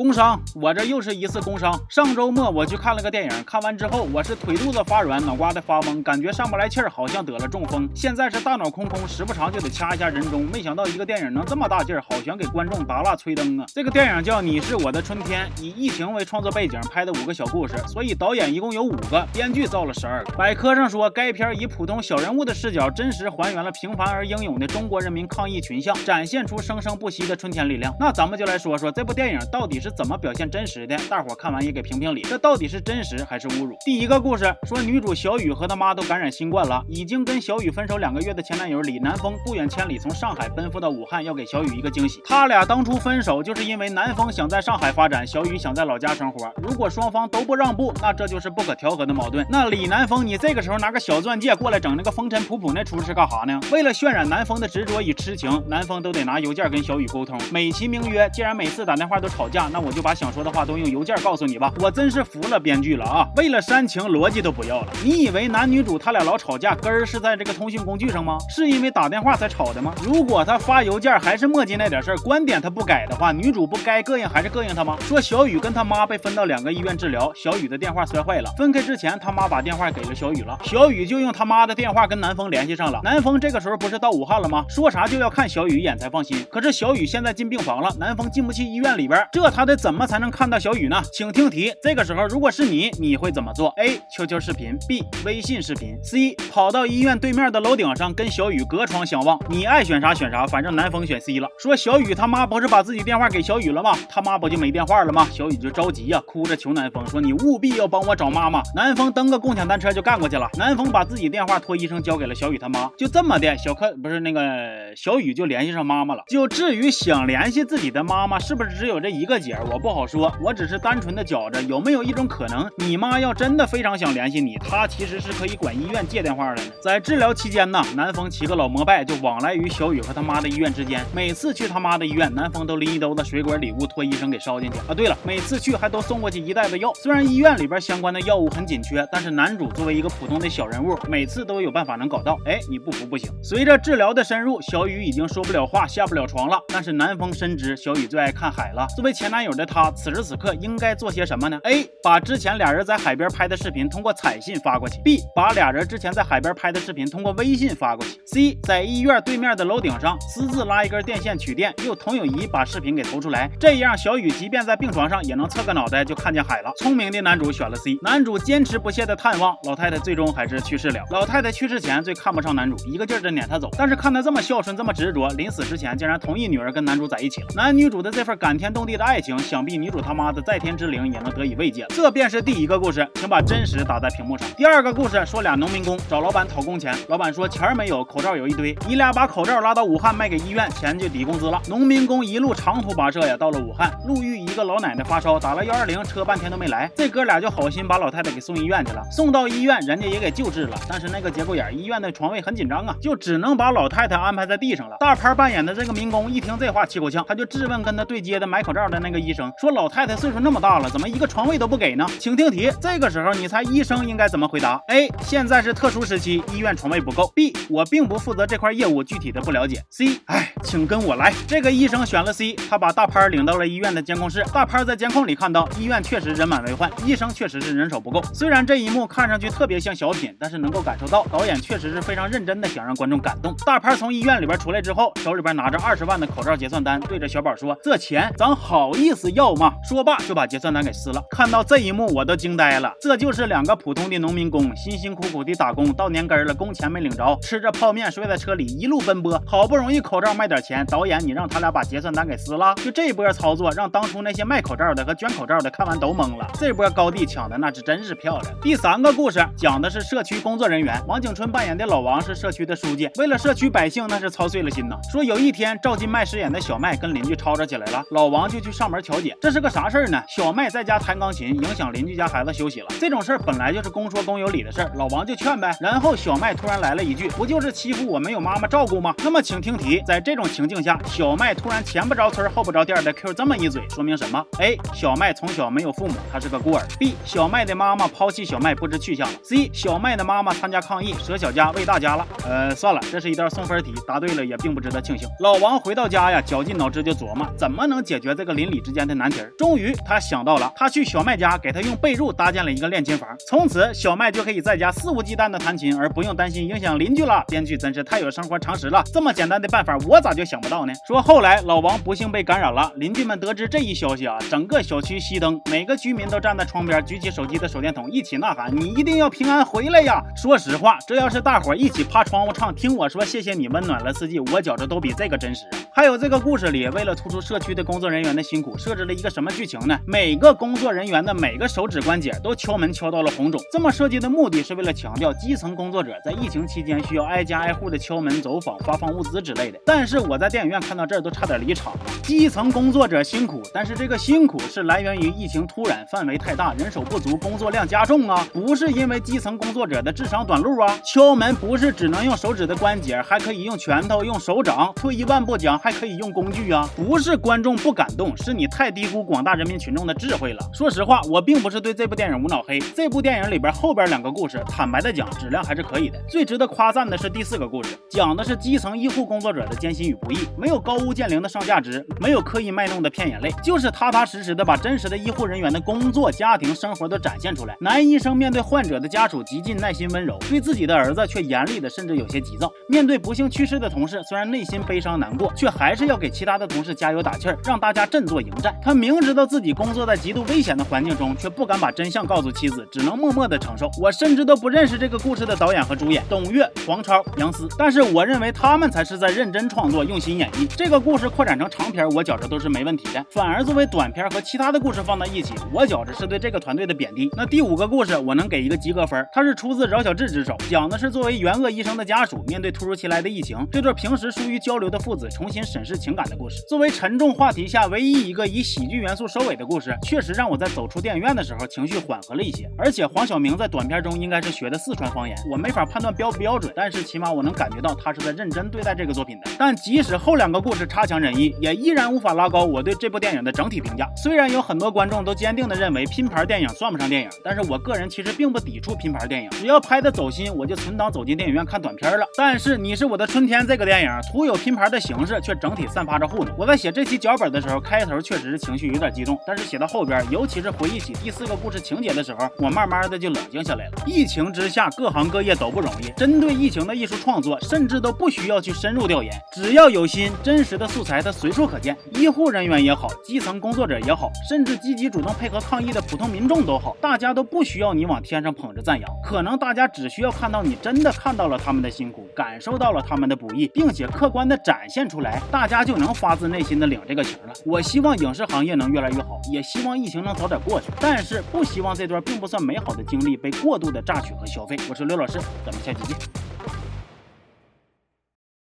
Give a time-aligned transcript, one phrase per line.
[0.00, 1.78] 工伤，我这又是一次工伤。
[1.90, 7.86] 上周末我去看了个电影，看完之后我是腿肚子发软，脑瓜子发懵，感觉上不来气儿，好像得了中风。
[7.94, 10.48] 现在是大脑空空，时不常就得掐一下人中。
[10.50, 13.66] 没想到一个电影能这么大劲儿，好悬给观众打蜡吹灯啊！
[13.74, 20.32] 这个电影叫《你是我的春天》，以疫情为创作背景拍的五个小故事，所以导演一共有五个，编剧造了十二个。
[20.32, 27.94] 百科上说，该片以普通小人物的视角，真实还原了平凡而英勇的中国人民抗疫群像，展现出生生不息的春天力量。
[28.00, 33.76] 那咱们就来说说这部电影到底是怎么表现真实的，大伙看完也给评评理，这到底是真实还是侮辱？
[33.84, 42.20] 第一个故事说，女主小雨和她妈都感染新冠了，已经跟小雨分手两个月的前男友李南风不远千里从上海奔赴到武汉，要给小雨一个惊喜。
[42.24, 46.52] 他俩当初分手就是因为南风想在上海发展，小雨想在老家生活。
[46.62, 49.44] 如果双方都不让步，那这就是不可调和的矛盾。
[49.50, 53.58] 那李南风，你这个时候拿个小钻戒过来整那个风尘仆仆那出是干啥呢？
[53.72, 61.72] 为了渲染南风的执着与痴情，南风都得拿邮件跟小雨沟通，美其名曰，既然每次打电话都吵架，那我就把想说的话都用邮件告诉你吧。
[61.80, 63.28] 我真是服了编剧了啊！
[63.36, 64.92] 为了煽情，逻辑都不要了。
[65.04, 68.38] 你以为男女主他俩老吵架根儿是在这个通讯工具上吗？
[68.48, 69.94] 是因为打电话才吵的吗？
[70.02, 74.96] 如果他发邮件还是墨迹那点事儿，观点他不改的话，女主不该膈应还是膈应他吗？
[75.00, 83.00] 说小雨跟他妈被分到两个医院治疗，小雨的电话摔坏了，分开之前他妈把电话给了小雨了，小雨就用他妈的电话跟南风联系上了。
[83.02, 84.64] 南风这个时候不是到武汉了吗？
[84.68, 86.46] 说啥就要看小雨一眼才放心。
[86.50, 91.00] 可是小雨现在进病房了，南风进不去医院里边，这他得怎么才能看到小雨呢？
[91.12, 95.04] 请听题，这个时候如果是你，你会怎么做？A.QQ 视频，B.
[95.24, 96.34] 微信视频，C.
[96.50, 99.38] 跑到医院对面的楼顶上跟小雨隔窗相望。
[99.48, 101.46] 你爱选啥选啥，反正南风选 C 了。
[101.56, 103.96] 说小雨他妈不是把自己电话给小雨了吗？
[104.08, 105.28] 他妈不就没电话了吗？
[105.30, 110.48] 小雨就着急呀，哭着求南风说：“你务必要帮我找妈妈。”南风蹬个共享单车就干过去了。
[110.58, 116.24] 南风把自己电话托医生交给了小雨他妈，就这么的，小柯不是那个小雨就联系上妈妈了。
[116.28, 119.56] 就至于想联系自己的妈妈，是不是只有这一个姐？
[119.68, 126.62] 我不好说，我只是单纯的觉着有没有一种可能，你妈要真的非常想联系你，她其实是可以管医院借电话的。
[126.82, 131.04] 在治疗期间呢，南风骑个老摩拜就往来于小雨和他妈的医院之间。
[131.14, 134.94] 每次去他妈的医院，南风都拎一兜子水果礼物托医生给捎进去啊。
[134.94, 136.92] 对了，每次去还都送过去一袋子药。
[136.94, 142.38] 虽然医院里边相关的药物很紧缺，但是男主作为一个普通的小人物，每次都有办法能搞到。
[142.46, 143.30] 哎，你不服不行。
[143.42, 146.58] 随着治疗的深入，小雨已经说不了话，下不了床了。
[146.68, 148.86] 但是南风深知小雨最爱看海了。
[148.96, 151.88] 作为前男友的他，此时此刻应该做些什么呢？A.
[152.02, 155.00] 把之前俩人在海边拍的视频通过彩信发过去。
[155.02, 155.20] B.
[155.34, 158.20] 把俩人之前在海边拍的视频通过微信发过去。
[158.26, 158.58] C.
[158.62, 163.50] 在医院对面的楼顶上私自拉一根电线取电，用投影仪把视频给投出来。
[163.58, 166.72] 这样小雨即便在病床上也能侧个脑袋就看见海了。
[166.78, 167.98] 聪明的男主选了 C。
[168.02, 171.04] 男主坚持不懈的探望老太太，最终还是去世了。
[171.10, 173.68] 老太太去世前最看不上男主，一个劲儿的撵他走。
[173.76, 177.48] 但是看他这么孝顺，这么执着，临死之前竟然同意女儿跟男主在一起了。
[177.54, 181.88] 男女主的这份感天动地的爱情，想必女主他妈的在天之灵也能得以慰藉了。
[181.90, 184.48] 这便是第一个故事，请把真实打在屏幕上。
[184.56, 191.60] 第二个故事说俩农民工找老板讨工钱，老板说钱没有，口罩有一堆，你俩把口罩拉到武汉卖给医院，钱就抵工资了。
[191.68, 199.02] 农民工一路长途跋涉呀，到了武汉，路遇一个老奶奶发烧，打了幺二零，车半天都没来，这哥俩就好心把老太太给送医院去了。
[199.10, 204.96] 送到医院，人家也给救治了，但是那个节骨眼，医院的床位很紧张啊，就只能把老太太安排在地上了。
[205.00, 212.06] 大牌扮演的这个民工一听这话气够呛，他就质问跟他对接的买口罩的那个医生，说老太太岁数那么大了，怎么一个床位都不给呢？
[212.18, 215.10] 请听题，这个时候你猜医生应该怎么回答？A.
[215.22, 217.30] 现在是特殊时期，医院床位不够。
[217.34, 217.56] B.
[217.68, 219.82] 我并不负责这块业务，具体的不了解。
[219.90, 220.20] C.
[220.26, 221.32] 哎，请跟我来。
[221.46, 224.44] 这个医生选了 C，他把大潘领到了医院的监控室。
[224.52, 228.22] 大潘在监控里看到，医院确实人满为患，医生确实是人手不够。
[228.34, 233.54] 虽然这一幕看上去特别像小品，但是能够感受到导演确实是非常认真的想让观众感动。
[233.64, 241.20] 大潘从医院里边出来之后，手里边拿着二十万的口罩结算单，对着小宝说：“这钱咱好意意思要吗？”说罢就把结算单给撕了。
[241.30, 242.92] 看到这一幕，我都惊呆了。
[243.00, 256.48] 这就是两个普通的农民工，辛辛苦苦的打工，到年根了，工钱没领着，吃着泡面睡在车里，一路奔波，好不容易口罩卖点钱，导演你让他俩把结算单给撕了，就这波操作，让当初那些卖口罩的和捐口罩的看完都懵了。
[256.54, 258.54] 这波高地抢的那是真是漂亮。
[258.62, 264.96] 第三个故事讲的是社区工作人员，王景春扮演的老王是社区的书记，为了社区百姓那是操碎了心呐。
[265.10, 269.36] 说有一天赵今麦饰演的小麦跟邻居吵吵起来了，老王就去上门调解。
[269.40, 270.22] 这是个啥事儿呢？
[270.28, 272.88] 小麦在家弹钢琴，影响邻居家孩子休息了。
[273.00, 275.76] 这种事儿本来就是公说公有理的事儿，老王就劝呗。
[275.80, 284.78] 然后小麦突然来了一句：“不就是欺负我没有妈妈照顾吗？”那么请听题，在这种情境下，小麦突然前不着村后不着店的 Q 这么一嘴，说明什么？A.
[284.94, 286.86] 小麦从小没有父母，他是个孤儿。
[286.98, 287.14] B.
[287.24, 289.38] 小麦的妈妈抛弃小麦不知去向了。
[289.42, 289.70] C.
[289.72, 292.26] 小麦的妈妈参加抗议，舍小家为大家了。
[292.44, 295.28] 呃，算了，这是一道送分题，答对了也并不值得庆幸。
[295.40, 299.40] 老王回到家呀，绞尽脑汁就琢磨怎么能解决这个邻里之之间的难题。
[299.56, 307.44] 终于，他想到了，他去小麦家给他用被褥搭建了一个练琴房，从此小麦就可以在家肆无忌惮的弹琴，而不用担心影响邻居了。
[307.46, 310.92] 编剧真是太有生活常识了，这么简单的办法，我咋就想不到呢？
[311.06, 325.64] 说后来老王不幸被感染了，邻居们得知这一消息啊，整个小区熄灯，每个居民都站在窗边，举起手机的手电筒，一起呐喊：“你一定要平安回来呀！”说实话，这要是大伙一起趴窗户唱，听我说谢谢你温暖了四季，我觉着都比这个真实。
[325.92, 329.98] 还有这个故事里，为了突出社区的工作人员的辛苦，设置了一个什么剧情呢？
[330.06, 333.60] 每个工作人员的每个手指关节都敲门敲到了红肿。
[333.72, 339.80] 这么设计的目的是为了强调基层工作者在疫情期间需要挨家挨户的敲门走访、发放物资之类的。
[339.84, 342.00] 但是我在电影院看到这儿都差点离场了。
[342.22, 350.96] 基层工作者辛苦，但是这个辛苦是来源于疫情突然、范围太大、人手不足、工作量加重啊，不是因为基层工作者的智商短路啊。
[351.04, 354.92] 敲门不是只能用手指的关节，还可以用拳头、用手掌。
[354.94, 356.88] 退一万步讲，还可以用工具啊。
[356.94, 360.60] 不是观众不感动，是你太低估广大人民群众的智慧了。
[360.72, 362.78] 说实话，我并不是对这部电影无脑黑。
[362.94, 366.18] 这部电影里边后边两个故事，坦白的讲，质量还是可以的。
[366.28, 377.76] 最值得夸赞的是第四个故事，讲的是基层医护工作者的艰辛与不易，没有高屋建瓴的上价值，没有刻意卖弄的骗眼泪，就是踏踏实实的把真实的医护人员的工作、家庭生活都展现出来。
[377.80, 382.70] 男医生面对患者的家属极尽耐心温柔，对自己的儿子却严厉的甚至有些急躁。
[382.88, 388.74] 面对不幸去世的同事，虽然内心悲伤难过，却还是要给其他的同事加油打气儿，让大家振作迎战。
[388.82, 393.90] 他明知道自己工作在极度危险的环境中，却不敢把真相告诉妻子，只能默默的承受。
[394.00, 400.66] 我甚至都不认识这个故事的导演和主演董越、黄超、杨思，但是我认为他们才是在认真创作、用心演绎。
[400.76, 403.24] 这个故事扩展成长片，我觉着都是没问题的。
[403.30, 407.28] 反而作为短片和其他的故事放在一起，我觉着是对这个团队的贬低。
[407.36, 416.62] 那第五个故事，我能给一个及格分，它是出自饶晓志之手，讲的是作为援鄂医生的家属，面对突如其来的疫情，这对平时疏于交流的父子重新审视情感的故事。
[416.68, 422.68] 作为沉重话题下唯一一个以喜剧元素收尾的故事，确实让我在走出电影院的时候情绪缓和了一些。
[422.78, 429.50] 而且黄晓明在短片中应该是学的四川方言，我没法判断标不标准，但是起码我能感觉到他是在认真对待这个作品的。
[429.58, 434.08] 但即使后两个故事差强人意，也依然无法拉高我对这部电影的整体评价。
[434.22, 442.26] 虽然有很多观众都坚定的认为拼盘电影算不上电影，但是我个人其实并不抵触拼盘电影，只要拍的走心，我就存档走进电影院看短片了。
[442.36, 446.54] 但是你是我的春天这个电影，徒有拼盘的形式，整体散发着糊弄。
[446.56, 453.92] 我在写这期脚本的时候，开头确实是情绪有点激动，但是写到后边，尤其是回忆起第四个故事情节的时候，我慢慢的就冷静下来了。
[454.06, 461.96] 疫情之下，各行各业都不容易，针对疫情的艺术创作，甚至都不需要去深入调研，只要有心，真实的素材它随处可见。
[462.12, 477.52] 医护人员也好，基层工作者也好，甚至积极主动配合抗疫的普通民众都好，大家都不需要你往天上捧着赞扬，可能大家只需要看到你真的看到了他们的辛苦，感受到了他们的不易，并且客观的展现出来大家就能发自内心的领这个情了。
[477.64, 484.76] 我希望影视行业能越来越好，也希望疫情能早点过去，但是不希望这段并不算美好的经历被过度的榨取和消费。
[484.88, 486.49] 我是刘老师，咱们下期见。